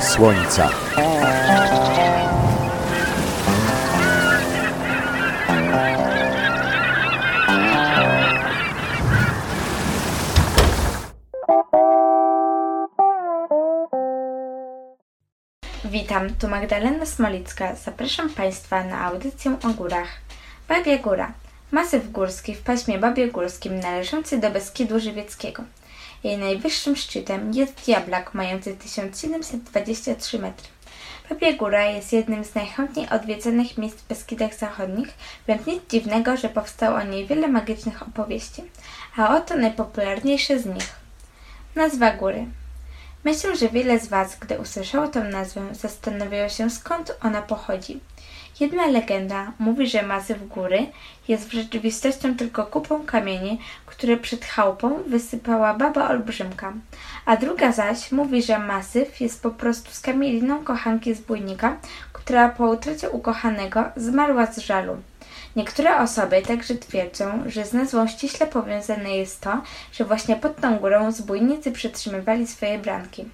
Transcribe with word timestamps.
Słońca. 0.00 0.70
Witam, 15.84 16.34
tu 16.40 16.48
Magdalena 16.48 17.06
Smolicka. 17.06 17.74
Zapraszam 17.74 18.30
Państwa 18.30 18.84
na 18.84 19.00
audycję 19.00 19.56
o 19.64 19.68
górach. 19.68 20.08
Babia 20.68 20.98
Góra. 20.98 21.32
Masyw 21.72 22.12
górski 22.12 22.54
w 22.54 22.62
paśmie 22.62 22.98
Babie 22.98 23.28
Górskim 23.28 23.80
należący 23.80 24.38
do 24.38 24.50
Beskidu 24.50 25.00
Żywieckiego. 25.00 25.62
Jej 26.26 26.38
najwyższym 26.38 26.96
szczytem 26.96 27.54
jest 27.54 27.84
Diablak 27.84 28.34
mający 28.34 28.76
1723 28.76 30.38
metry. 30.38 30.68
Babia 31.30 31.52
Góra 31.52 31.84
jest 31.84 32.12
jednym 32.12 32.44
z 32.44 32.54
najchętniej 32.54 33.08
odwiedzonych 33.08 33.78
miejsc 33.78 33.96
w 33.96 34.08
Beskidach 34.08 34.54
Zachodnich, 34.54 35.08
więc 35.48 35.66
nic 35.66 35.82
dziwnego, 35.90 36.36
że 36.36 36.48
powstało 36.48 36.96
o 36.96 37.02
niej 37.02 37.26
wiele 37.26 37.48
magicznych 37.48 38.02
opowieści. 38.02 38.62
A 39.16 39.36
oto 39.36 39.56
najpopularniejsze 39.56 40.58
z 40.58 40.66
nich. 40.66 40.92
Nazwa 41.74 42.10
góry. 42.12 42.46
Myślę, 43.24 43.56
że 43.56 43.68
wiele 43.68 43.98
z 43.98 44.08
Was, 44.08 44.38
gdy 44.38 44.58
usłyszało 44.58 45.08
tę 45.08 45.20
nazwę, 45.24 45.68
zastanawiało 45.72 46.48
się 46.48 46.70
skąd 46.70 47.18
ona 47.22 47.42
pochodzi. 47.42 48.00
Jedna 48.60 48.86
legenda 48.86 49.52
mówi, 49.58 49.86
że 49.86 50.02
masyw 50.02 50.48
góry 50.48 50.86
jest 51.28 51.48
w 51.48 51.52
rzeczywistości 51.52 52.34
tylko 52.34 52.66
kupą 52.66 53.06
kamieni, 53.06 53.60
które 53.86 54.16
przed 54.16 54.44
chałupą 54.44 55.02
wysypała 55.06 55.74
baba 55.74 56.08
olbrzymka, 56.08 56.72
a 57.26 57.36
druga 57.36 57.72
zaś 57.72 58.12
mówi, 58.12 58.42
że 58.42 58.58
masyw 58.58 59.20
jest 59.20 59.42
po 59.42 59.50
prostu 59.50 59.90
skamieliną 59.90 60.64
kochanki 60.64 61.14
zbójnika, 61.14 61.76
która 62.12 62.48
po 62.48 62.68
utracie 62.68 63.10
ukochanego 63.10 63.84
zmarła 63.96 64.46
z 64.46 64.58
żalu. 64.58 64.96
Niektóre 65.56 65.98
osoby 65.98 66.42
także 66.42 66.74
twierdzą, 66.74 67.42
że 67.46 67.64
z 67.64 67.72
nazwą 67.72 68.08
ściśle 68.08 68.46
powiązane 68.46 69.16
jest 69.16 69.40
to, 69.40 69.62
że 69.92 70.04
właśnie 70.04 70.36
pod 70.36 70.60
tą 70.60 70.78
górą 70.78 71.12
zbójnicy 71.12 71.72
przetrzymywali 71.72 72.46
swoje 72.46 72.78
branki. 72.78 73.24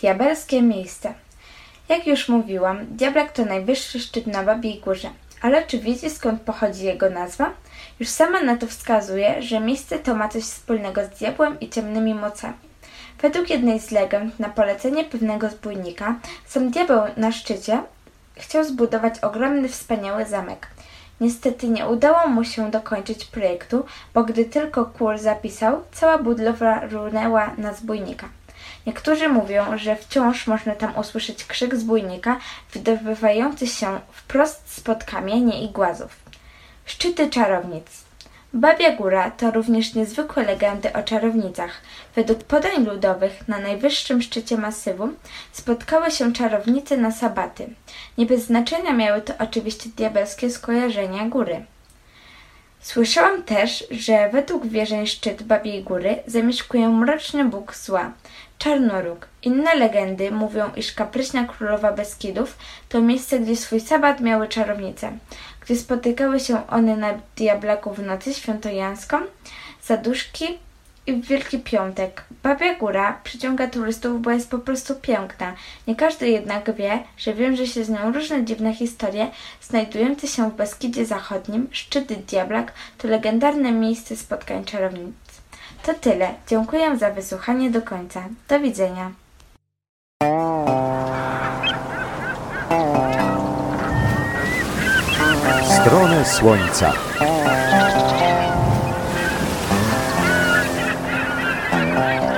Diabelskie 0.00 0.62
miejsce. 0.62 1.25
Jak 1.88 2.06
już 2.06 2.28
mówiłam, 2.28 2.86
Diablak 2.86 3.32
to 3.32 3.44
najwyższy 3.44 4.00
szczyt 4.00 4.26
na 4.26 4.42
Babiej 4.42 4.80
Górze. 4.80 5.10
Ale 5.42 5.66
czy 5.66 5.78
wiecie 5.78 6.10
skąd 6.10 6.42
pochodzi 6.42 6.84
jego 6.84 7.10
nazwa? 7.10 7.50
Już 8.00 8.08
sama 8.08 8.42
na 8.42 8.56
to 8.56 8.66
wskazuje, 8.66 9.42
że 9.42 9.60
miejsce 9.60 9.98
to 9.98 10.14
ma 10.14 10.28
coś 10.28 10.42
wspólnego 10.42 11.04
z 11.04 11.08
diabłem 11.08 11.60
i 11.60 11.68
ciemnymi 11.68 12.14
mocami. 12.14 12.54
Według 13.22 13.50
jednej 13.50 13.80
z 13.80 13.90
legend, 13.90 14.40
na 14.40 14.48
polecenie 14.48 15.04
pewnego 15.04 15.50
zbójnika, 15.50 16.14
sam 16.46 16.70
diabeł 16.70 17.00
na 17.16 17.32
szczycie 17.32 17.82
chciał 18.36 18.64
zbudować 18.64 19.18
ogromny, 19.18 19.68
wspaniały 19.68 20.24
zamek. 20.24 20.66
Niestety 21.20 21.68
nie 21.68 21.86
udało 21.86 22.28
mu 22.28 22.44
się 22.44 22.70
dokończyć 22.70 23.24
projektu, 23.24 23.84
bo 24.14 24.24
gdy 24.24 24.44
tylko 24.44 24.86
król 24.86 25.18
zapisał, 25.18 25.82
cała 25.92 26.18
budowla 26.18 26.86
runęła 26.86 27.50
na 27.58 27.72
zbójnika. 27.72 28.28
Niektórzy 28.86 29.28
mówią, 29.28 29.78
że 29.78 29.96
wciąż 29.96 30.46
można 30.46 30.74
tam 30.74 30.98
usłyszeć 30.98 31.44
krzyk 31.44 31.76
zbójnika 31.76 32.38
wydobywający 32.72 33.66
się 33.66 34.00
wprost 34.12 34.72
spod 34.72 35.04
kamieni 35.04 35.64
i 35.64 35.70
głazów. 35.70 36.16
Szczyty 36.86 37.30
czarownic. 37.30 38.06
Babia 38.52 38.96
Góra 38.96 39.30
to 39.30 39.50
również 39.50 39.94
niezwykłe 39.94 40.44
legendy 40.44 40.92
o 40.92 41.02
czarownicach. 41.02 41.70
Według 42.14 42.44
podań 42.44 42.84
ludowych 42.84 43.48
na 43.48 43.58
najwyższym 43.58 44.22
szczycie 44.22 44.56
masywu 44.56 45.08
spotkały 45.52 46.10
się 46.10 46.32
czarownice 46.32 46.96
na 46.96 47.12
sabaty. 47.12 47.68
Nie 48.18 48.26
bez 48.26 48.42
znaczenia 48.44 48.92
miały 48.92 49.20
to 49.20 49.32
oczywiście 49.38 49.90
diabelskie 49.96 50.50
skojarzenia 50.50 51.28
góry. 51.28 51.64
Słyszałam 52.80 53.42
też, 53.42 53.84
że 53.90 54.30
według 54.32 54.66
wierzeń 54.66 55.06
szczyt 55.06 55.42
Babiej 55.42 55.82
Góry 55.82 56.16
zamieszkuje 56.26 56.88
mroczny 56.88 57.44
bóg 57.44 57.74
zła, 57.76 58.12
Czarnoróg. 58.58 59.28
Inne 59.42 59.74
legendy 59.74 60.30
mówią, 60.30 60.70
iż 60.76 60.92
kapryśna 60.92 61.44
królowa 61.44 61.92
Beskidów 61.92 62.58
to 62.88 63.00
miejsce, 63.00 63.40
gdzie 63.40 63.56
swój 63.56 63.80
sabat 63.80 64.20
miały 64.20 64.48
czarownice. 64.48 65.12
Gdy 65.60 65.76
spotykały 65.76 66.40
się 66.40 66.66
one 66.66 66.96
na 66.96 67.14
Diablaku 67.36 67.94
w 67.94 68.02
nocy 68.02 68.34
świętojańską, 68.34 69.18
zaduszki 69.82 70.58
i 71.06 71.12
w 71.12 71.26
Wielki 71.26 71.58
Piątek. 71.58 72.24
Babia 72.42 72.74
Góra 72.74 73.20
przyciąga 73.24 73.66
turystów, 73.66 74.22
bo 74.22 74.30
jest 74.30 74.50
po 74.50 74.58
prostu 74.58 74.94
piękna. 74.94 75.54
Nie 75.86 75.96
każdy 75.96 76.28
jednak 76.28 76.74
wie, 76.74 77.02
że 77.18 77.34
wiąże 77.34 77.66
się 77.66 77.84
z 77.84 77.88
nią 77.88 78.12
różne 78.12 78.44
dziwne 78.44 78.74
historie 78.74 79.30
znajdujące 79.62 80.26
się 80.26 80.50
w 80.50 80.54
Beskidzie 80.54 81.06
Zachodnim. 81.06 81.68
Szczyt 81.70 82.12
Diablak 82.12 82.72
to 82.98 83.08
legendarne 83.08 83.72
miejsce 83.72 84.16
spotkań 84.16 84.64
czarownic. 84.64 85.16
To 85.82 85.94
tyle. 85.94 86.34
Dziękuję 86.48 86.98
za 86.98 87.10
wysłuchanie 87.10 87.70
do 87.70 87.82
końca. 87.82 88.22
Do 88.48 88.60
widzenia. 88.60 89.10
Stronę 95.80 96.24
Słońca. 96.24 96.92
Bye. 101.96 102.35